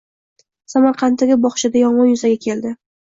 [0.75, 2.73] Samarqanddagi bog‘chada yong‘in yuzaga keldi